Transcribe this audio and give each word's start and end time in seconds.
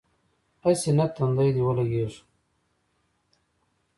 هسې 0.63 0.91
نه 0.97 1.05
تندی 1.15 1.49
دې 1.55 1.61
ولګېږي. 1.65 2.21